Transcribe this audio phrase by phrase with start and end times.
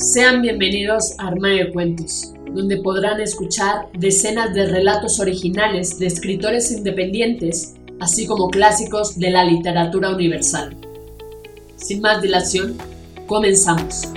[0.00, 6.72] Sean bienvenidos a Armario de Cuentos, donde podrán escuchar decenas de relatos originales de escritores
[6.72, 10.74] independientes, así como clásicos de la literatura universal.
[11.76, 12.78] Sin más dilación,
[13.26, 14.08] comenzamos.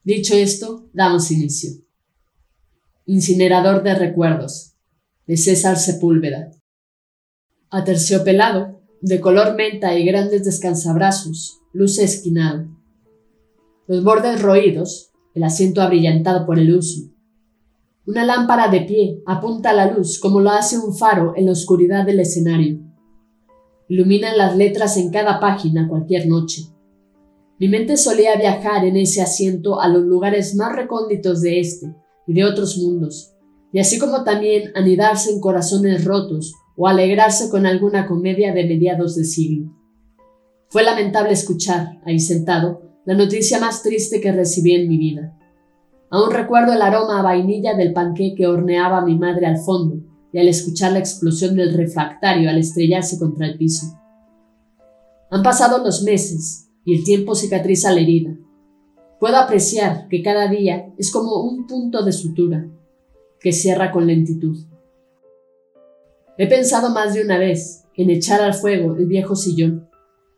[0.04, 1.72] Dicho esto, damos inicio.
[3.08, 4.76] Incinerador de recuerdos,
[5.26, 6.52] de César Sepúlveda
[7.76, 12.68] aterciopelado, de color menta y grandes descansabrazos, luce esquinado.
[13.86, 17.12] Los bordes roídos, el asiento abrillantado por el uso.
[18.08, 22.06] Una lámpara de pie apunta la luz como lo hace un faro en la oscuridad
[22.06, 22.80] del escenario.
[23.90, 26.62] Iluminan las letras en cada página cualquier noche.
[27.60, 31.94] Mi mente solía viajar en ese asiento a los lugares más recónditos de este
[32.26, 33.34] y de otros mundos,
[33.74, 39.16] y así como también anidarse en corazones rotos o alegrarse con alguna comedia de mediados
[39.16, 39.72] de siglo.
[40.70, 45.38] Fue lamentable escuchar, ahí sentado, la noticia más triste que recibí en mi vida.
[46.10, 50.40] Aún recuerdo el aroma a vainilla del panqué que horneaba mi madre al fondo y
[50.40, 53.98] al escuchar la explosión del refractario al estrellarse contra el piso.
[55.32, 58.36] Han pasado los meses y el tiempo cicatriza la herida.
[59.20, 62.68] Puedo apreciar que cada día es como un punto de sutura
[63.40, 64.58] que cierra con lentitud.
[66.38, 69.90] He pensado más de una vez en echar al fuego el viejo sillón,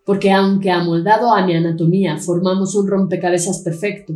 [0.06, 4.14] porque aunque amoldado a mi anatomía formamos un rompecabezas perfecto,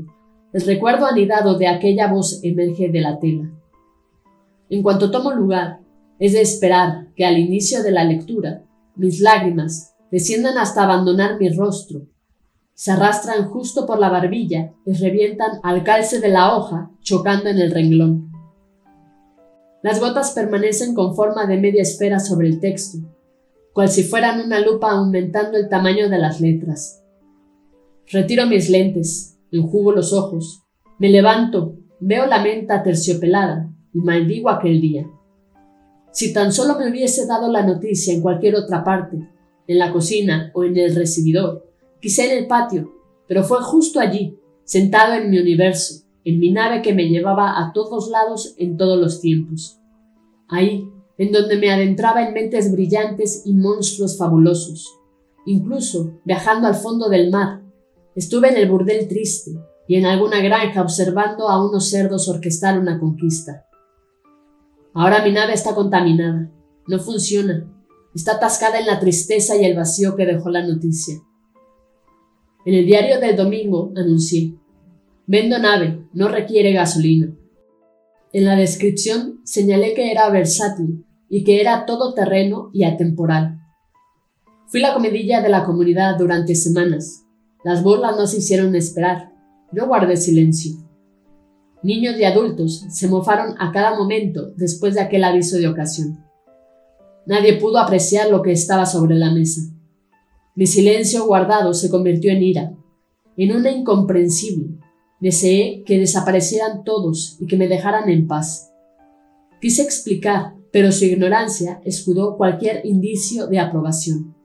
[0.54, 3.50] el recuerdo anidado de aquella voz emerge de la tela.
[4.70, 5.80] En cuanto tomo lugar,
[6.20, 8.64] es de esperar que al inicio de la lectura
[8.96, 12.02] mis lágrimas desciendan hasta abandonar mi rostro,
[12.74, 17.60] se arrastran justo por la barbilla y revientan al calce de la hoja chocando en
[17.60, 18.31] el renglón.
[19.84, 23.00] Las gotas permanecen con forma de media esfera sobre el texto,
[23.74, 27.04] cual si fueran una lupa aumentando el tamaño de las letras.
[28.08, 30.64] Retiro mis lentes, enjugo los ojos,
[31.00, 35.10] me levanto, veo la menta terciopelada y maldigo aquel día.
[36.12, 39.18] Si tan solo me hubiese dado la noticia en cualquier otra parte,
[39.66, 42.92] en la cocina o en el recibidor, quizá en el patio,
[43.28, 47.74] pero fue justo allí, sentado en mi universo, en mi nave que me llevaba a
[47.74, 49.80] todos lados en todos los tiempos.
[50.48, 50.88] Ahí,
[51.18, 54.88] en donde me adentraba en mentes brillantes y monstruos fabulosos.
[55.46, 57.62] Incluso, viajando al fondo del mar,
[58.16, 59.52] estuve en el burdel triste
[59.88, 63.66] y en alguna granja observando a unos cerdos orquestar una conquista.
[64.94, 66.52] Ahora mi nave está contaminada,
[66.88, 67.66] no funciona,
[68.14, 71.16] está atascada en la tristeza y el vacío que dejó la noticia.
[72.66, 74.56] En el diario del domingo anuncié,
[75.28, 77.36] Vendo nave, no requiere gasolina.
[78.34, 83.60] En la descripción señalé que era versátil y que era todoterreno y atemporal.
[84.68, 87.26] Fui la comedilla de la comunidad durante semanas.
[87.64, 89.32] Las burlas no se hicieron esperar.
[89.72, 90.74] Yo guardé silencio.
[91.84, 96.24] Niños y adultos se mofaron a cada momento después de aquel aviso de ocasión.
[97.26, 99.62] Nadie pudo apreciar lo que estaba sobre la mesa.
[100.56, 102.74] Mi silencio guardado se convirtió en ira,
[103.38, 104.78] en una incomprensible,
[105.22, 108.74] Deseé que desaparecieran todos y que me dejaran en paz.
[109.62, 114.36] Quise explicar, pero su ignorancia escudó cualquier indicio de aprobación.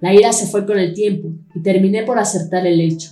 [0.00, 3.10] La ira se fue con el tiempo y terminé por acertar el hecho.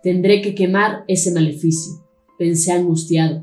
[0.00, 1.94] Tendré que quemar ese maleficio,
[2.38, 3.42] pensé angustiado.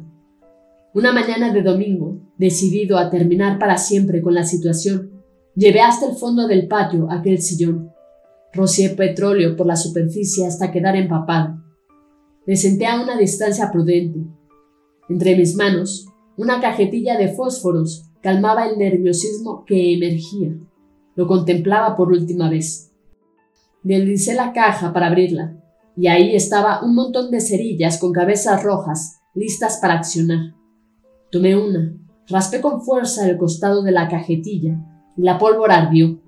[0.93, 5.11] Una mañana de domingo, decidido a terminar para siempre con la situación,
[5.55, 7.91] llevé hasta el fondo del patio aquel sillón.
[8.53, 11.64] Rocié petróleo por la superficie hasta quedar empapado
[12.45, 14.19] me senté a una distancia prudente.
[15.09, 16.07] Entre mis manos,
[16.37, 20.55] una cajetilla de fósforos calmaba el nerviosismo que emergía.
[21.15, 22.91] Lo contemplaba por última vez.
[23.83, 25.57] Deslicé la caja para abrirla,
[25.95, 30.55] y ahí estaba un montón de cerillas con cabezas rojas, listas para accionar.
[31.31, 31.95] Tomé una,
[32.27, 34.77] raspé con fuerza el costado de la cajetilla,
[35.15, 36.21] y la pólvora ardió.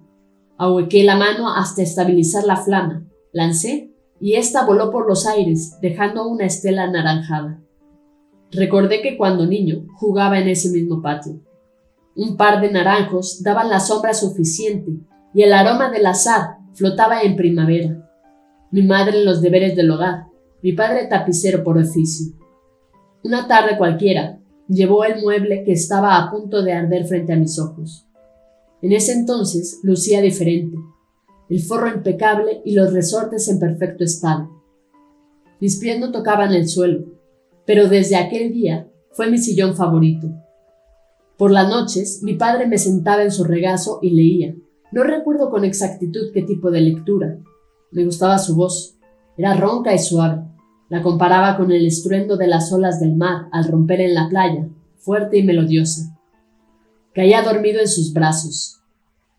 [0.57, 6.27] Ahuequé la mano hasta estabilizar la flama, lancé y ésta voló por los aires, dejando
[6.27, 7.61] una estela anaranjada.
[8.51, 11.41] Recordé que cuando niño jugaba en ese mismo patio.
[12.15, 14.91] Un par de naranjos daban la sombra suficiente
[15.33, 18.09] y el aroma del azar flotaba en primavera.
[18.71, 20.27] Mi madre en los deberes del hogar
[20.61, 22.33] mi padre tapicero por oficio.
[23.23, 27.59] Una tarde cualquiera, llevó el mueble que estaba a punto de arder frente a mis
[27.59, 28.05] ojos.
[28.81, 30.77] En ese entonces lucía diferente,
[31.49, 34.49] el forro impecable y los resortes en perfecto estado.
[35.59, 37.05] Mis pies no tocaban el suelo,
[37.65, 40.27] pero desde aquel día fue mi sillón favorito.
[41.38, 44.55] Por las noches mi padre me sentaba en su regazo y leía.
[44.91, 47.38] No recuerdo con exactitud qué tipo de lectura.
[47.91, 48.97] Me gustaba su voz.
[49.38, 50.44] Era ronca y suave.
[50.89, 54.69] La comparaba con el estruendo de las olas del mar al romper en la playa,
[54.97, 56.17] fuerte y melodiosa.
[57.13, 58.81] Caía dormido en sus brazos.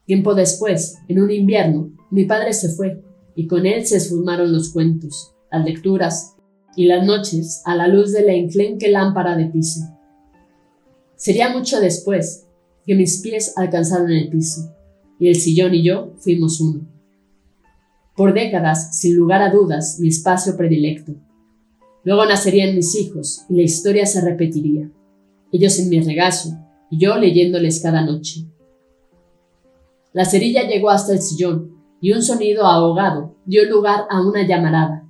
[0.04, 3.02] Tiempo después, en un invierno, mi padre se fue,
[3.34, 6.36] y con él se esfumaron los cuentos, las lecturas
[6.76, 9.80] y las noches a la luz de la enclenque lámpara de piso.
[11.16, 12.46] Sería mucho después
[12.86, 14.74] que mis pies alcanzaron el piso,
[15.18, 16.86] y el sillón y yo fuimos uno.
[18.16, 21.14] Por décadas, sin lugar a dudas, mi espacio predilecto.
[22.04, 24.90] Luego nacerían mis hijos y la historia se repetiría.
[25.52, 26.56] Ellos en mi regazo
[26.90, 28.46] y yo leyéndoles cada noche.
[30.12, 35.04] La cerilla llegó hasta el sillón y un sonido ahogado dio lugar a una llamarada.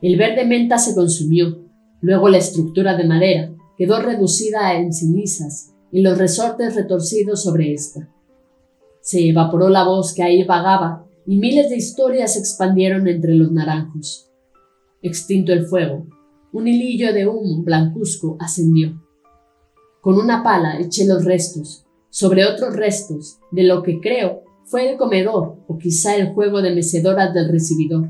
[0.00, 1.58] El verde menta se consumió,
[2.00, 8.08] luego la estructura de madera quedó reducida en cenizas y los resortes retorcidos sobre ésta.
[9.00, 13.52] Se evaporó la voz que ahí vagaba y miles de historias se expandieron entre los
[13.52, 14.30] naranjos.
[15.02, 16.06] Extinto el fuego,
[16.52, 19.00] un hilillo de humo blancuzco ascendió.
[20.00, 24.42] Con una pala eché los restos, sobre otros restos, de lo que creo
[24.72, 28.08] fue el comedor o quizá el juego de mecedoras del recibidor.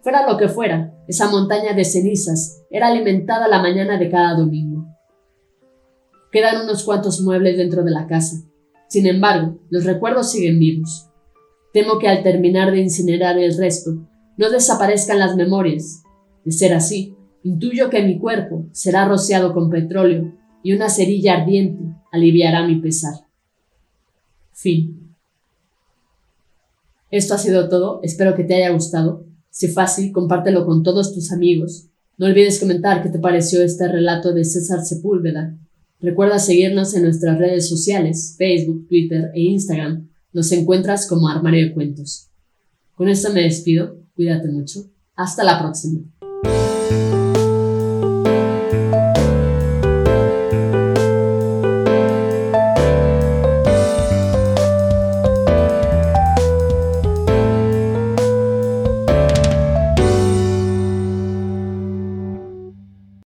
[0.00, 4.86] Fuera lo que fuera, esa montaña de cenizas era alimentada la mañana de cada domingo.
[6.32, 8.38] Quedan unos cuantos muebles dentro de la casa.
[8.88, 11.10] Sin embargo, los recuerdos siguen vivos.
[11.74, 13.90] Temo que al terminar de incinerar el resto,
[14.38, 16.02] no desaparezcan las memorias.
[16.46, 20.32] De ser así, intuyo que mi cuerpo será rociado con petróleo
[20.62, 23.26] y una cerilla ardiente aliviará mi pesar.
[24.52, 25.13] Fin.
[27.14, 29.24] Esto ha sido todo, espero que te haya gustado.
[29.48, 31.86] Si fácil, compártelo con todos tus amigos.
[32.18, 35.56] No olvides comentar qué te pareció este relato de César Sepúlveda.
[36.00, 40.08] Recuerda seguirnos en nuestras redes sociales, Facebook, Twitter e Instagram.
[40.32, 42.30] Nos encuentras como Armario de Cuentos.
[42.96, 43.96] Con esto me despido.
[44.16, 44.90] Cuídate mucho.
[45.14, 46.00] Hasta la próxima.